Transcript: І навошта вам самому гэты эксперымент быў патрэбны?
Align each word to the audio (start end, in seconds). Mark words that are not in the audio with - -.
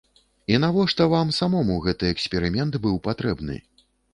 І 0.53 0.55
навошта 0.63 1.07
вам 1.13 1.35
самому 1.41 1.75
гэты 1.85 2.11
эксперымент 2.15 2.81
быў 2.87 2.95
патрэбны? 3.11 3.63